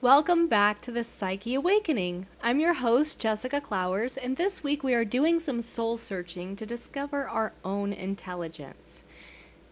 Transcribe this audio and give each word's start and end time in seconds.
Welcome 0.00 0.46
back 0.46 0.80
to 0.82 0.92
the 0.92 1.02
Psyche 1.02 1.56
Awakening. 1.56 2.28
I'm 2.40 2.60
your 2.60 2.74
host, 2.74 3.18
Jessica 3.18 3.60
Clowers, 3.60 4.16
and 4.16 4.36
this 4.36 4.62
week 4.62 4.84
we 4.84 4.94
are 4.94 5.04
doing 5.04 5.40
some 5.40 5.60
soul 5.60 5.96
searching 5.96 6.54
to 6.54 6.64
discover 6.64 7.26
our 7.26 7.52
own 7.64 7.92
intelligence. 7.92 9.02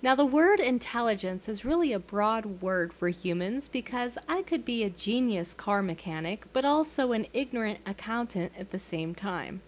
Now, 0.03 0.17
the 0.17 0.25
word 0.25 0.59
intelligence 0.59 1.49
is 1.49 1.65
really 1.65 1.93
a 1.93 2.01
broad 2.01 2.61
word 2.61 2.93
for 2.93 3.09
humans 3.09 3.69
because 3.69 4.19
I 4.29 4.43
could 4.43 4.65
be 4.65 4.83
a 4.83 4.91
genius 4.91 5.55
car 5.55 5.81
mechanic, 5.81 6.53
but 6.53 6.65
also 6.65 7.13
an 7.13 7.29
ignorant 7.33 7.79
accountant 7.87 8.51
at 8.59 8.71
the 8.71 8.81
same 8.81 9.15
time. 9.15 9.63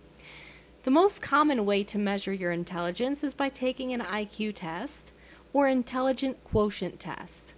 The 0.83 0.91
most 0.91 1.23
common 1.23 1.67
way 1.67 1.85
to 1.85 1.99
measure 1.99 2.33
your 2.33 2.51
intelligence 2.51 3.23
is 3.23 3.33
by 3.33 3.49
taking 3.49 3.93
an 3.93 4.01
IQ 4.01 4.57
test 4.57 5.17
or 5.53 5.69
intelligent 5.69 6.43
quotient 6.43 6.99
test. 6.99 7.55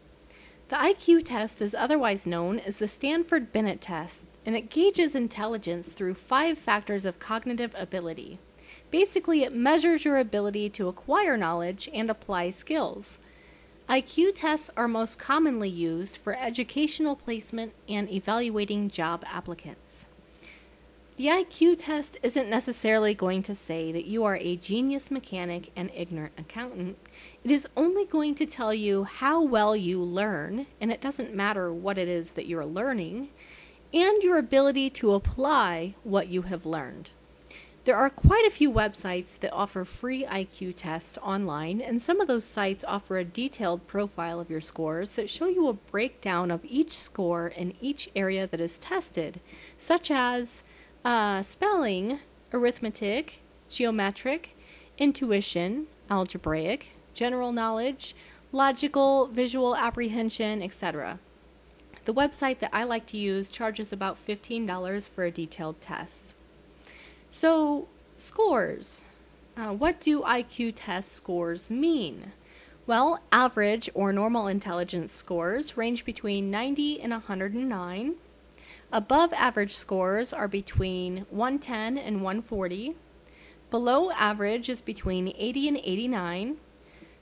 The 0.70 0.76
IQ 0.76 1.24
test 1.24 1.60
is 1.60 1.74
otherwise 1.74 2.28
known 2.28 2.60
as 2.60 2.76
the 2.76 2.86
Stanford 2.86 3.50
Binet 3.50 3.80
test, 3.80 4.22
and 4.46 4.54
it 4.54 4.70
gauges 4.70 5.16
intelligence 5.16 5.88
through 5.88 6.14
five 6.14 6.58
factors 6.58 7.04
of 7.04 7.18
cognitive 7.18 7.74
ability. 7.76 8.38
Basically, 8.88 9.42
it 9.42 9.52
measures 9.52 10.04
your 10.04 10.16
ability 10.16 10.70
to 10.70 10.86
acquire 10.86 11.36
knowledge 11.36 11.90
and 11.92 12.08
apply 12.08 12.50
skills. 12.50 13.18
IQ 13.88 14.36
tests 14.36 14.70
are 14.76 14.86
most 14.86 15.18
commonly 15.18 15.68
used 15.68 16.16
for 16.16 16.36
educational 16.36 17.16
placement 17.16 17.72
and 17.88 18.08
evaluating 18.08 18.90
job 18.90 19.24
applicants. 19.26 20.06
The 21.20 21.26
IQ 21.26 21.76
test 21.80 22.16
isn't 22.22 22.48
necessarily 22.48 23.12
going 23.12 23.42
to 23.42 23.54
say 23.54 23.92
that 23.92 24.06
you 24.06 24.24
are 24.24 24.36
a 24.36 24.56
genius 24.56 25.10
mechanic 25.10 25.70
and 25.76 25.90
ignorant 25.94 26.32
accountant. 26.38 26.96
It 27.44 27.50
is 27.50 27.68
only 27.76 28.06
going 28.06 28.34
to 28.36 28.46
tell 28.46 28.72
you 28.72 29.04
how 29.04 29.42
well 29.42 29.76
you 29.76 30.02
learn, 30.02 30.64
and 30.80 30.90
it 30.90 31.02
doesn't 31.02 31.34
matter 31.34 31.74
what 31.74 31.98
it 31.98 32.08
is 32.08 32.32
that 32.32 32.46
you're 32.46 32.64
learning, 32.64 33.28
and 33.92 34.22
your 34.22 34.38
ability 34.38 34.88
to 34.88 35.12
apply 35.12 35.94
what 36.04 36.28
you 36.28 36.40
have 36.40 36.64
learned. 36.64 37.10
There 37.84 37.96
are 37.96 38.08
quite 38.08 38.46
a 38.46 38.50
few 38.50 38.72
websites 38.72 39.38
that 39.40 39.52
offer 39.52 39.84
free 39.84 40.24
IQ 40.24 40.72
tests 40.76 41.18
online, 41.22 41.82
and 41.82 42.00
some 42.00 42.18
of 42.20 42.28
those 42.28 42.46
sites 42.46 42.82
offer 42.82 43.18
a 43.18 43.24
detailed 43.24 43.86
profile 43.86 44.40
of 44.40 44.48
your 44.48 44.62
scores 44.62 45.12
that 45.12 45.28
show 45.28 45.48
you 45.48 45.68
a 45.68 45.74
breakdown 45.74 46.50
of 46.50 46.64
each 46.64 46.96
score 46.96 47.48
in 47.48 47.74
each 47.78 48.08
area 48.16 48.46
that 48.46 48.60
is 48.60 48.78
tested, 48.78 49.38
such 49.76 50.10
as 50.10 50.64
uh, 51.04 51.42
spelling, 51.42 52.20
arithmetic, 52.52 53.40
geometric, 53.68 54.56
intuition, 54.98 55.86
algebraic, 56.10 56.92
general 57.14 57.52
knowledge, 57.52 58.14
logical, 58.52 59.26
visual 59.26 59.76
apprehension, 59.76 60.62
etc. 60.62 61.18
The 62.04 62.14
website 62.14 62.58
that 62.58 62.70
I 62.72 62.84
like 62.84 63.06
to 63.06 63.16
use 63.16 63.48
charges 63.48 63.92
about 63.92 64.16
$15 64.16 65.08
for 65.08 65.24
a 65.24 65.30
detailed 65.30 65.80
test. 65.80 66.36
So, 67.28 67.88
scores. 68.18 69.04
Uh, 69.56 69.72
what 69.72 70.00
do 70.00 70.22
IQ 70.22 70.72
test 70.76 71.12
scores 71.12 71.70
mean? 71.70 72.32
Well, 72.86 73.20
average 73.30 73.88
or 73.94 74.12
normal 74.12 74.48
intelligence 74.48 75.12
scores 75.12 75.76
range 75.76 76.04
between 76.04 76.50
90 76.50 77.00
and 77.00 77.12
109. 77.12 78.14
Above 78.92 79.32
average 79.34 79.76
scores 79.76 80.32
are 80.32 80.48
between 80.48 81.24
110 81.30 81.96
and 81.96 82.16
140. 82.16 82.96
Below 83.70 84.10
average 84.10 84.68
is 84.68 84.80
between 84.80 85.32
80 85.38 85.68
and 85.68 85.76
89. 85.76 86.56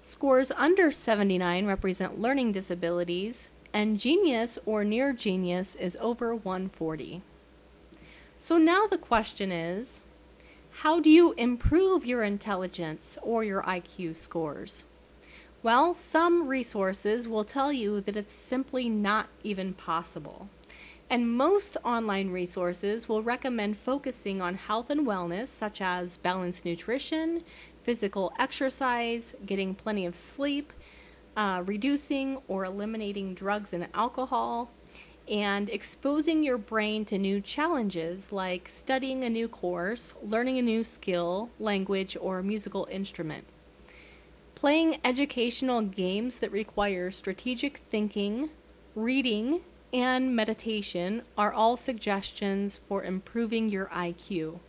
Scores 0.00 0.50
under 0.52 0.90
79 0.90 1.66
represent 1.66 2.18
learning 2.18 2.52
disabilities, 2.52 3.50
and 3.74 4.00
genius 4.00 4.58
or 4.64 4.82
near 4.82 5.12
genius 5.12 5.74
is 5.74 5.98
over 6.00 6.34
140. 6.34 7.20
So 8.38 8.56
now 8.56 8.86
the 8.86 8.96
question 8.96 9.52
is 9.52 10.02
how 10.70 11.00
do 11.00 11.10
you 11.10 11.34
improve 11.34 12.06
your 12.06 12.22
intelligence 12.22 13.18
or 13.22 13.44
your 13.44 13.62
IQ 13.64 14.16
scores? 14.16 14.84
Well, 15.62 15.92
some 15.92 16.48
resources 16.48 17.28
will 17.28 17.44
tell 17.44 17.74
you 17.74 18.00
that 18.00 18.16
it's 18.16 18.32
simply 18.32 18.88
not 18.88 19.28
even 19.42 19.74
possible. 19.74 20.48
And 21.10 21.36
most 21.36 21.78
online 21.84 22.30
resources 22.30 23.08
will 23.08 23.22
recommend 23.22 23.78
focusing 23.78 24.42
on 24.42 24.54
health 24.54 24.90
and 24.90 25.06
wellness, 25.06 25.48
such 25.48 25.80
as 25.80 26.18
balanced 26.18 26.66
nutrition, 26.66 27.44
physical 27.82 28.32
exercise, 28.38 29.34
getting 29.46 29.74
plenty 29.74 30.04
of 30.04 30.14
sleep, 30.14 30.70
uh, 31.34 31.62
reducing 31.64 32.38
or 32.46 32.66
eliminating 32.66 33.32
drugs 33.32 33.72
and 33.72 33.88
alcohol, 33.94 34.70
and 35.30 35.70
exposing 35.70 36.42
your 36.42 36.58
brain 36.58 37.06
to 37.06 37.16
new 37.18 37.40
challenges 37.40 38.30
like 38.30 38.68
studying 38.68 39.24
a 39.24 39.30
new 39.30 39.48
course, 39.48 40.14
learning 40.22 40.58
a 40.58 40.62
new 40.62 40.84
skill, 40.84 41.48
language, 41.58 42.18
or 42.20 42.42
musical 42.42 42.86
instrument. 42.90 43.44
Playing 44.54 44.98
educational 45.04 45.80
games 45.82 46.38
that 46.40 46.52
require 46.52 47.10
strategic 47.10 47.78
thinking, 47.88 48.50
reading, 48.94 49.60
and 49.92 50.34
meditation 50.34 51.22
are 51.36 51.52
all 51.52 51.76
suggestions 51.76 52.80
for 52.88 53.04
improving 53.04 53.68
your 53.68 53.86
IQ. 53.86 54.60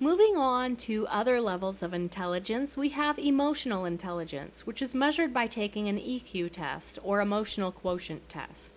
Moving 0.00 0.36
on 0.36 0.76
to 0.76 1.08
other 1.08 1.40
levels 1.40 1.82
of 1.82 1.92
intelligence, 1.92 2.76
we 2.76 2.90
have 2.90 3.18
emotional 3.18 3.84
intelligence, 3.84 4.64
which 4.64 4.80
is 4.80 4.94
measured 4.94 5.34
by 5.34 5.48
taking 5.48 5.88
an 5.88 5.98
EQ 5.98 6.52
test 6.52 7.00
or 7.02 7.20
emotional 7.20 7.72
quotient 7.72 8.28
test. 8.28 8.76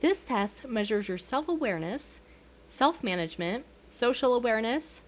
This 0.00 0.24
test 0.24 0.66
measures 0.66 1.08
your 1.08 1.18
self 1.18 1.48
awareness, 1.48 2.20
self 2.68 3.04
management, 3.04 3.66
social 3.88 4.34
awareness, 4.34 5.02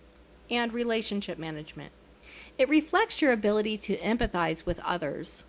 and 0.50 0.72
relationship 0.72 1.38
management. 1.38 1.92
It 2.58 2.68
reflects 2.68 3.22
your 3.22 3.32
ability 3.32 3.78
to 3.78 3.96
empathize 3.98 4.66
with 4.66 4.80
others, 4.80 5.44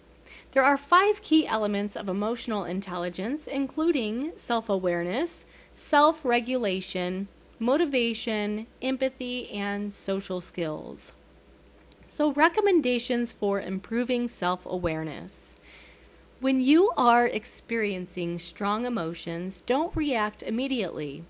there 0.51 0.63
are 0.63 0.77
five 0.77 1.21
key 1.21 1.47
elements 1.47 1.95
of 1.95 2.09
emotional 2.09 2.63
intelligence, 2.63 3.47
including 3.47 4.31
self 4.35 4.69
awareness, 4.69 5.45
self 5.75 6.25
regulation, 6.25 7.27
motivation, 7.59 8.67
empathy, 8.81 9.49
and 9.51 9.93
social 9.93 10.41
skills. 10.41 11.13
So, 12.07 12.31
recommendations 12.31 13.31
for 13.31 13.61
improving 13.61 14.27
self 14.27 14.65
awareness. 14.65 15.55
When 16.39 16.61
you 16.61 16.91
are 16.95 17.27
experiencing 17.27 18.39
strong 18.39 18.85
emotions, 18.85 19.61
don't 19.61 19.95
react 19.95 20.41
immediately. 20.41 21.25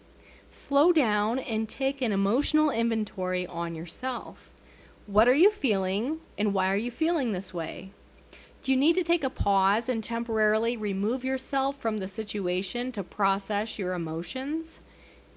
Slow 0.52 0.92
down 0.92 1.40
and 1.40 1.68
take 1.68 2.02
an 2.02 2.12
emotional 2.12 2.70
inventory 2.70 3.46
on 3.48 3.76
yourself. 3.76 4.54
What 5.08 5.28
are 5.28 5.36
you 5.36 5.50
feeling, 5.50 6.20
and 6.38 6.54
why 6.54 6.72
are 6.72 6.78
you 6.78 6.92
feeling 6.92 7.32
this 7.32 7.54
way? 7.54 7.90
Do 8.62 8.74
you 8.74 8.78
need 8.78 8.96
to 8.96 9.03
take 9.03 9.24
a 9.24 9.30
pause 9.30 9.88
and 9.88 10.03
temporarily 10.03 10.75
remove 10.75 11.24
yourself 11.24 11.78
from 11.78 12.00
the 12.00 12.09
situation 12.09 12.92
to 12.92 13.03
process 13.03 13.80
your 13.80 13.94
emotions? 13.94 14.81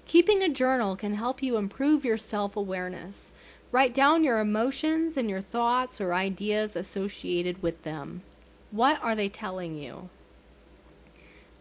Keeping 0.05 0.43
a 0.43 0.49
journal 0.49 0.97
can 0.97 1.13
help 1.13 1.41
you 1.41 1.55
improve 1.55 2.03
your 2.03 2.17
self 2.17 2.57
awareness. 2.57 3.31
Write 3.71 3.95
down 3.95 4.25
your 4.25 4.39
emotions 4.39 5.15
and 5.15 5.29
your 5.29 5.39
thoughts 5.39 6.01
or 6.01 6.13
ideas 6.13 6.75
associated 6.75 7.63
with 7.63 7.83
them. 7.83 8.23
What 8.71 9.01
are 9.01 9.15
they 9.15 9.29
telling 9.29 9.77
you? 9.77 10.09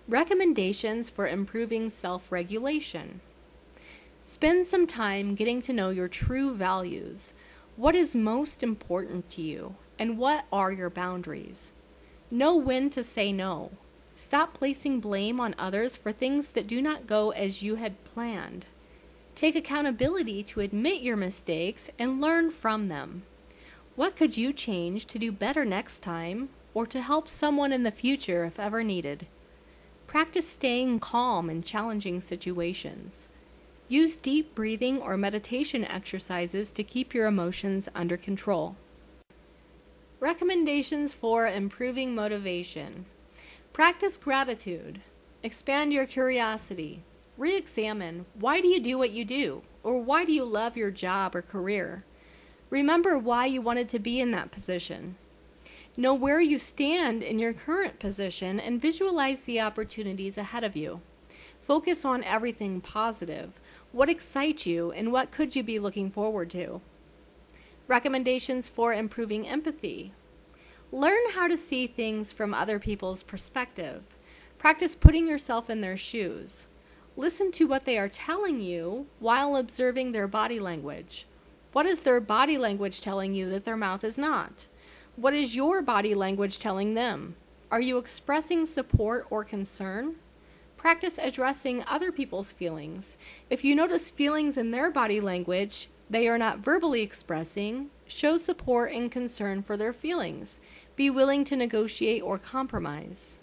Recommendations 0.08 1.10
for 1.10 1.28
improving 1.28 1.90
self 1.90 2.32
regulation. 2.32 3.20
Spend 4.24 4.66
some 4.66 4.88
time 4.88 5.36
getting 5.36 5.62
to 5.62 5.72
know 5.72 5.90
your 5.90 6.08
true 6.08 6.56
values. 6.56 7.32
What 7.76 7.94
is 7.94 8.16
most 8.16 8.64
important 8.64 9.30
to 9.30 9.42
you? 9.42 9.76
And 10.02 10.18
what 10.18 10.46
are 10.52 10.72
your 10.72 10.90
boundaries? 10.90 11.70
Know 12.28 12.56
when 12.56 12.90
to 12.90 13.04
say 13.04 13.32
no. 13.32 13.70
Stop 14.16 14.52
placing 14.52 14.98
blame 14.98 15.38
on 15.38 15.54
others 15.56 15.96
for 15.96 16.10
things 16.10 16.48
that 16.48 16.66
do 16.66 16.82
not 16.82 17.06
go 17.06 17.30
as 17.30 17.62
you 17.62 17.76
had 17.76 18.02
planned. 18.02 18.66
Take 19.36 19.54
accountability 19.54 20.42
to 20.42 20.58
admit 20.58 21.02
your 21.02 21.14
mistakes 21.14 21.88
and 22.00 22.20
learn 22.20 22.50
from 22.50 22.88
them. 22.88 23.22
What 23.94 24.16
could 24.16 24.36
you 24.36 24.52
change 24.52 25.06
to 25.06 25.20
do 25.20 25.30
better 25.30 25.64
next 25.64 26.00
time 26.00 26.48
or 26.74 26.84
to 26.86 27.00
help 27.00 27.28
someone 27.28 27.72
in 27.72 27.84
the 27.84 27.92
future 27.92 28.44
if 28.44 28.58
ever 28.58 28.82
needed? 28.82 29.28
Practice 30.08 30.48
staying 30.48 30.98
calm 30.98 31.48
in 31.48 31.62
challenging 31.62 32.20
situations. 32.20 33.28
Use 33.86 34.16
deep 34.16 34.52
breathing 34.56 35.00
or 35.00 35.16
meditation 35.16 35.84
exercises 35.84 36.72
to 36.72 36.82
keep 36.82 37.14
your 37.14 37.26
emotions 37.28 37.88
under 37.94 38.16
control. 38.16 38.74
Recommendations 40.22 41.12
for 41.12 41.48
improving 41.48 42.14
motivation 42.14 43.06
practice 43.72 44.16
gratitude, 44.16 45.00
expand 45.42 45.92
your 45.92 46.06
curiosity, 46.06 47.02
re 47.36 47.56
examine 47.56 48.24
why 48.34 48.60
do 48.60 48.68
you 48.68 48.78
do 48.78 48.96
what 48.96 49.10
you 49.10 49.24
do, 49.24 49.62
or 49.82 50.00
why 50.00 50.24
do 50.24 50.30
you 50.32 50.44
love 50.44 50.76
your 50.76 50.92
job 50.92 51.34
or 51.34 51.42
career. 51.42 52.04
Remember 52.70 53.18
why 53.18 53.46
you 53.46 53.60
wanted 53.60 53.88
to 53.88 53.98
be 53.98 54.20
in 54.20 54.30
that 54.30 54.52
position. 54.52 55.16
Know 55.96 56.14
where 56.14 56.40
you 56.40 56.56
stand 56.56 57.24
in 57.24 57.40
your 57.40 57.52
current 57.52 57.98
position 57.98 58.60
and 58.60 58.80
visualize 58.80 59.40
the 59.40 59.60
opportunities 59.60 60.38
ahead 60.38 60.62
of 60.62 60.76
you. 60.76 61.00
Focus 61.60 62.04
on 62.04 62.22
everything 62.22 62.80
positive. 62.80 63.58
What 63.90 64.08
excites 64.08 64.68
you 64.68 64.92
and 64.92 65.10
what 65.10 65.32
could 65.32 65.56
you 65.56 65.64
be 65.64 65.80
looking 65.80 66.12
forward 66.12 66.48
to? 66.50 66.80
Recommendations 67.88 68.68
for 68.68 68.94
improving 68.94 69.48
empathy. 69.48 70.12
Learn 70.92 71.30
how 71.34 71.48
to 71.48 71.56
see 71.56 71.86
things 71.86 72.32
from 72.32 72.54
other 72.54 72.78
people's 72.78 73.22
perspective. 73.22 74.16
Practice 74.58 74.94
putting 74.94 75.26
yourself 75.26 75.68
in 75.68 75.80
their 75.80 75.96
shoes. 75.96 76.66
Listen 77.16 77.50
to 77.52 77.66
what 77.66 77.84
they 77.84 77.98
are 77.98 78.08
telling 78.08 78.60
you 78.60 79.06
while 79.18 79.56
observing 79.56 80.12
their 80.12 80.28
body 80.28 80.60
language. 80.60 81.26
What 81.72 81.86
is 81.86 82.00
their 82.00 82.20
body 82.20 82.56
language 82.56 83.00
telling 83.00 83.34
you 83.34 83.48
that 83.50 83.64
their 83.64 83.76
mouth 83.76 84.04
is 84.04 84.16
not? 84.16 84.68
What 85.16 85.34
is 85.34 85.56
your 85.56 85.82
body 85.82 86.14
language 86.14 86.58
telling 86.58 86.94
them? 86.94 87.34
Are 87.70 87.80
you 87.80 87.98
expressing 87.98 88.64
support 88.64 89.26
or 89.30 89.44
concern? 89.44 90.16
Practice 90.76 91.18
addressing 91.20 91.84
other 91.86 92.12
people's 92.12 92.52
feelings. 92.52 93.16
If 93.50 93.64
you 93.64 93.74
notice 93.74 94.10
feelings 94.10 94.56
in 94.56 94.70
their 94.70 94.90
body 94.90 95.20
language 95.20 95.88
they 96.12 96.28
are 96.28 96.36
not 96.36 96.58
verbally 96.58 97.00
expressing, 97.00 97.88
show 98.06 98.36
support 98.36 98.92
and 98.92 99.10
concern 99.10 99.62
for 99.62 99.78
their 99.78 99.94
feelings. 99.94 100.60
Be 100.94 101.08
willing 101.08 101.42
to 101.44 101.56
negotiate 101.56 102.22
or 102.22 102.38
compromise. 102.38 103.40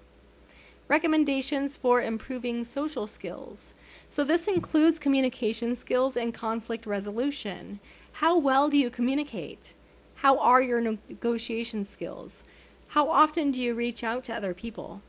Recommendations 0.87 1.75
for 1.75 1.99
improving 1.99 2.63
social 2.63 3.07
skills. 3.07 3.73
So, 4.07 4.23
this 4.23 4.47
includes 4.47 4.99
communication 4.99 5.75
skills 5.75 6.15
and 6.15 6.31
conflict 6.31 6.85
resolution. 6.85 7.79
How 8.11 8.37
well 8.37 8.69
do 8.69 8.77
you 8.77 8.91
communicate? 8.91 9.73
How 10.13 10.37
are 10.37 10.61
your 10.61 10.79
negotiation 10.79 11.83
skills? 11.83 12.43
How 12.89 13.09
often 13.09 13.49
do 13.49 13.63
you 13.63 13.73
reach 13.73 14.03
out 14.03 14.23
to 14.25 14.35
other 14.35 14.53
people? 14.53 15.01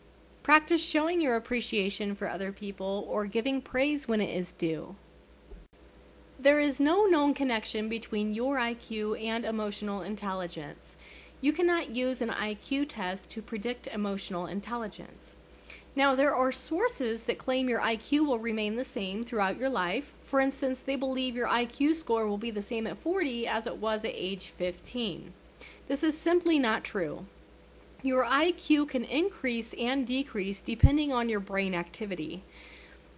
Practice 0.42 0.82
showing 0.82 1.20
your 1.20 1.36
appreciation 1.36 2.14
for 2.14 2.26
other 2.26 2.52
people 2.52 3.06
or 3.06 3.26
giving 3.26 3.60
praise 3.60 4.08
when 4.08 4.22
it 4.22 4.34
is 4.34 4.52
due. 4.52 4.96
There 6.42 6.58
is 6.58 6.80
no 6.80 7.04
known 7.04 7.34
connection 7.34 7.90
between 7.90 8.32
your 8.32 8.56
IQ 8.56 9.22
and 9.22 9.44
emotional 9.44 10.00
intelligence. 10.00 10.96
You 11.42 11.52
cannot 11.52 11.90
use 11.90 12.22
an 12.22 12.30
IQ 12.30 12.88
test 12.88 13.28
to 13.32 13.42
predict 13.42 13.88
emotional 13.88 14.46
intelligence. 14.46 15.36
Now, 15.94 16.14
there 16.14 16.34
are 16.34 16.50
sources 16.50 17.24
that 17.24 17.36
claim 17.36 17.68
your 17.68 17.80
IQ 17.80 18.26
will 18.26 18.38
remain 18.38 18.76
the 18.76 18.84
same 18.84 19.22
throughout 19.22 19.58
your 19.58 19.68
life. 19.68 20.14
For 20.22 20.40
instance, 20.40 20.80
they 20.80 20.96
believe 20.96 21.36
your 21.36 21.48
IQ 21.48 21.94
score 21.96 22.26
will 22.26 22.38
be 22.38 22.50
the 22.50 22.62
same 22.62 22.86
at 22.86 22.96
40 22.96 23.46
as 23.46 23.66
it 23.66 23.76
was 23.76 24.06
at 24.06 24.12
age 24.14 24.46
15. 24.46 25.34
This 25.88 26.02
is 26.02 26.16
simply 26.16 26.58
not 26.58 26.84
true. 26.84 27.26
Your 28.02 28.24
IQ 28.24 28.88
can 28.88 29.04
increase 29.04 29.74
and 29.74 30.06
decrease 30.06 30.60
depending 30.60 31.12
on 31.12 31.28
your 31.28 31.40
brain 31.40 31.74
activity. 31.74 32.44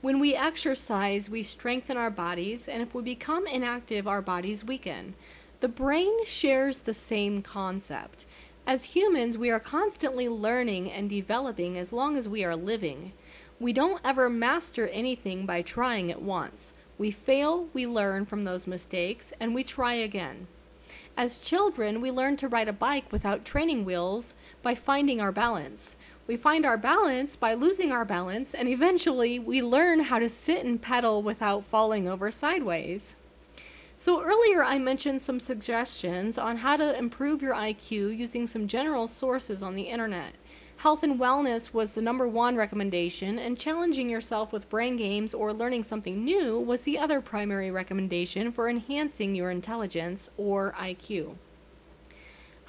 When 0.03 0.19
we 0.19 0.35
exercise, 0.35 1.31
we 1.31 1.45
strengthen 1.45 1.97
our 1.97 2.11
bodies, 2.11 2.67
and 2.67 2.83
if 2.83 2.93
we 2.93 3.03
become 3.03 3.47
inactive, 3.47 4.09
our 4.09 4.21
bodies 4.21 4.65
weaken. 4.65 5.15
The 5.61 5.69
brain 5.69 6.25
shares 6.25 6.81
the 6.81 6.93
same 6.93 7.41
concept. 7.41 8.27
As 8.67 8.97
humans, 8.97 9.39
we 9.39 9.49
are 9.49 9.61
constantly 9.61 10.29
learning 10.29 10.91
and 10.91 11.09
developing 11.09 11.79
as 11.79 11.93
long 11.93 12.17
as 12.17 12.29
we 12.29 12.43
are 12.43 12.57
living. 12.57 13.13
We 13.61 13.73
don't 13.73 14.01
ever 14.05 14.29
master 14.29 14.89
anything 14.89 15.47
by 15.47 15.63
trying 15.63 16.11
it 16.11 16.21
once. 16.21 16.75
We 16.99 17.13
fail, 17.13 17.69
we 17.73 17.87
learn 17.87 18.27
from 18.27 18.43
those 18.43 18.67
mistakes, 18.67 19.33
and 19.39 19.55
we 19.55 19.63
try 19.63 19.95
again. 19.95 20.49
As 21.17 21.39
children, 21.39 22.01
we 22.01 22.11
learn 22.11 22.37
to 22.39 22.49
ride 22.49 22.67
a 22.67 22.73
bike 22.73 23.13
without 23.13 23.45
training 23.45 23.85
wheels 23.85 24.35
by 24.63 24.75
finding 24.75 25.21
our 25.21 25.31
balance. 25.31 25.95
We 26.33 26.39
find 26.39 26.65
our 26.65 26.79
balance 26.79 27.37
by 27.37 27.53
losing 27.53 27.93
our 27.93 28.07
balance, 28.07 28.55
and 28.55 28.67
eventually 28.67 29.39
we 29.39 29.61
learn 29.61 30.01
how 30.01 30.19
to 30.19 30.31
sit 30.31 30.65
and 30.65 30.81
pedal 30.81 31.23
without 31.23 31.63
falling 31.63 32.09
over 32.09 32.31
sideways. 32.31 33.17
So 33.97 34.23
earlier 34.23 34.65
I 34.65 34.79
mentioned 34.79 35.21
some 35.21 35.39
suggestions 35.39 36.39
on 36.39 36.57
how 36.57 36.79
to 36.79 36.97
improve 36.97 37.43
your 37.43 37.53
IQ 37.55 38.17
using 38.17 38.47
some 38.47 38.67
general 38.67 39.09
sources 39.09 39.63
on 39.63 39.75
the 39.75 39.83
internet. 39.83 40.33
Health 40.79 41.03
and 41.03 41.21
wellness 41.21 41.75
was 41.75 41.93
the 41.93 42.01
number 42.01 42.27
one 42.27 42.57
recommendation, 42.57 43.39
and 43.39 43.59
challenging 43.59 44.09
yourself 44.09 44.55
with 44.55 44.71
brain 44.71 44.97
games 44.97 45.35
or 45.35 45.53
learning 45.53 45.83
something 45.83 46.25
new 46.25 46.59
was 46.59 46.81
the 46.85 46.99
other 46.99 47.21
primary 47.21 47.71
recommendation 47.71 48.51
for 48.51 48.71
enhancing 48.71 49.35
your 49.35 49.51
intelligence 49.51 50.31
or 50.39 50.75
IQ. 50.79 51.37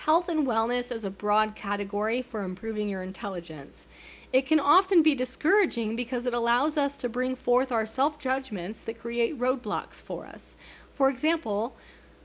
Health 0.05 0.27
and 0.27 0.45
wellness 0.45 0.93
is 0.93 1.05
a 1.05 1.09
broad 1.09 1.55
category 1.55 2.21
for 2.21 2.43
improving 2.43 2.89
your 2.89 3.03
intelligence. 3.03 3.87
It 4.33 4.45
can 4.45 4.59
often 4.59 5.01
be 5.01 5.15
discouraging 5.15 5.95
because 5.95 6.25
it 6.25 6.33
allows 6.33 6.77
us 6.77 6.97
to 6.97 7.07
bring 7.07 7.37
forth 7.37 7.71
our 7.71 7.85
self 7.85 8.19
judgments 8.19 8.81
that 8.81 8.99
create 8.99 9.39
roadblocks 9.39 10.01
for 10.01 10.25
us. 10.25 10.57
For 10.91 11.09
example, 11.09 11.77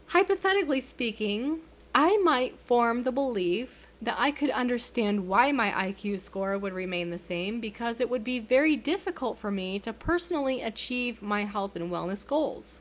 hypothetically 0.09 0.81
speaking, 0.81 1.61
I 1.95 2.17
might 2.17 2.59
form 2.59 3.05
the 3.05 3.13
belief 3.13 3.87
that 4.03 4.17
I 4.19 4.33
could 4.33 4.51
understand 4.51 5.29
why 5.29 5.53
my 5.53 5.71
IQ 5.71 6.19
score 6.19 6.59
would 6.59 6.73
remain 6.73 7.11
the 7.11 7.17
same 7.17 7.61
because 7.61 8.01
it 8.01 8.11
would 8.11 8.25
be 8.25 8.41
very 8.41 8.75
difficult 8.75 9.39
for 9.39 9.53
me 9.53 9.79
to 9.79 9.93
personally 9.93 10.63
achieve 10.63 11.23
my 11.23 11.45
health 11.45 11.77
and 11.77 11.93
wellness 11.93 12.27
goals. 12.27 12.81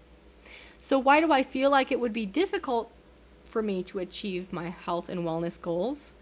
So, 0.80 0.98
why 0.98 1.20
do 1.20 1.32
I 1.32 1.44
feel 1.44 1.70
like 1.70 1.92
it 1.92 2.00
would 2.00 2.14
be 2.14 2.26
difficult 2.26 2.92
for 3.48 3.62
me 3.62 3.82
to 3.84 4.00
achieve 4.00 4.54
my 4.54 4.70
health 4.70 5.10
and 5.10 5.22
wellness 5.22 5.60
goals? 5.60 6.14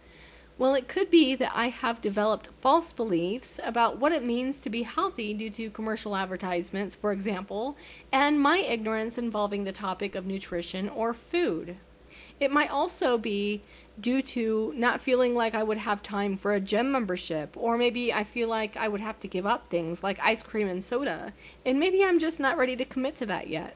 Well, 0.58 0.74
it 0.74 0.88
could 0.88 1.10
be 1.10 1.36
that 1.36 1.52
I 1.54 1.68
have 1.68 2.00
developed 2.00 2.48
false 2.58 2.94
beliefs 2.94 3.60
about 3.62 4.00
what 4.00 4.14
it 4.14 4.24
means 4.24 4.58
to 4.60 4.70
be 4.70 4.84
healthy 4.84 5.34
due 5.34 5.50
to 5.50 5.70
commercial 5.70 6.16
advertisements, 6.16 6.96
for 6.96 7.12
example, 7.12 7.76
and 8.14 8.40
my 8.40 8.60
ignorance 8.60 9.18
involving 9.18 9.66
the 9.66 9.74
topic 9.74 10.16
of 10.16 10.26
nutrition 10.26 10.88
or 10.88 11.14
food. 11.14 11.76
It 12.40 12.52
might 12.52 12.72
also 12.72 13.18
be 13.18 13.62
due 14.00 14.22
to 14.22 14.74
not 14.78 15.02
feeling 15.02 15.36
like 15.36 15.56
I 15.56 15.64
would 15.64 15.78
have 15.78 16.02
time 16.02 16.38
for 16.38 16.54
a 16.54 16.62
gym 16.62 16.90
membership, 16.90 17.56
or 17.58 17.78
maybe 17.78 18.14
I 18.14 18.24
feel 18.24 18.48
like 18.48 18.78
I 18.78 18.88
would 18.88 19.02
have 19.02 19.20
to 19.22 19.28
give 19.28 19.46
up 19.46 19.68
things 19.68 20.04
like 20.04 20.20
ice 20.24 20.44
cream 20.44 20.70
and 20.70 20.84
soda, 20.84 21.34
and 21.66 21.80
maybe 21.80 22.04
I'm 22.04 22.20
just 22.20 22.40
not 22.40 22.58
ready 22.58 22.78
to 22.78 22.86
commit 22.86 23.18
to 23.18 23.26
that 23.26 23.50
yet. 23.50 23.76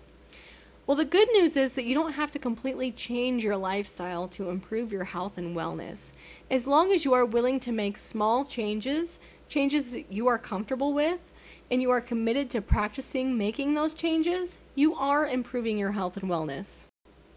Well, 0.90 0.96
the 0.96 1.06
good 1.06 1.28
news 1.34 1.56
is 1.56 1.74
that 1.74 1.86
you 1.86 1.94
don't 1.94 2.14
have 2.14 2.32
to 2.32 2.40
completely 2.40 2.92
change 2.92 3.44
your 3.44 3.56
lifestyle 3.56 4.28
to 4.30 4.50
improve 4.50 4.92
your 4.92 5.04
health 5.04 5.38
and 5.38 5.56
wellness. 5.56 6.14
As 6.50 6.66
long 6.66 6.92
as 6.92 7.06
you 7.06 7.14
are 7.14 7.26
willing 7.26 7.60
to 7.60 7.72
make 7.72 7.96
small 7.96 8.44
changes, 8.44 9.20
changes 9.48 9.92
that 9.92 10.12
you 10.12 10.26
are 10.26 10.40
comfortable 10.40 10.92
with, 10.94 11.32
and 11.70 11.80
you 11.80 11.92
are 11.92 12.02
committed 12.02 12.50
to 12.50 12.62
practicing 12.62 13.38
making 13.38 13.76
those 13.76 13.94
changes, 13.94 14.58
you 14.74 14.96
are 14.96 15.28
improving 15.28 15.78
your 15.78 15.92
health 15.92 16.18
and 16.18 16.28
wellness. 16.28 16.88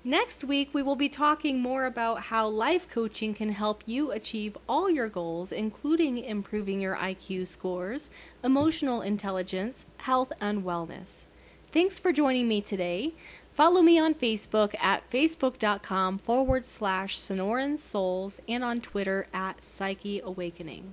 Next 0.02 0.44
week, 0.44 0.70
we 0.72 0.82
will 0.82 0.96
be 0.96 1.10
talking 1.10 1.60
more 1.60 1.84
about 1.84 2.22
how 2.22 2.48
life 2.48 2.88
coaching 2.88 3.34
can 3.34 3.50
help 3.50 3.82
you 3.84 4.12
achieve 4.12 4.56
all 4.66 4.88
your 4.88 5.10
goals, 5.10 5.52
including 5.52 6.16
improving 6.16 6.80
your 6.80 6.96
IQ 6.96 7.46
scores, 7.48 8.08
emotional 8.42 9.02
intelligence, 9.02 9.84
health, 9.98 10.32
and 10.40 10.64
wellness. 10.64 11.26
Thanks 11.72 11.98
for 11.98 12.12
joining 12.12 12.48
me 12.48 12.60
today. 12.60 13.12
Follow 13.54 13.80
me 13.80 13.98
on 13.98 14.12
Facebook 14.12 14.74
at 14.78 15.08
facebook.com 15.10 16.18
forward 16.18 16.66
slash 16.66 17.18
Sonoran 17.18 17.78
Souls 17.78 18.42
and 18.46 18.62
on 18.62 18.82
Twitter 18.82 19.26
at 19.32 19.64
Psyche 19.64 20.20
Awakening. 20.22 20.90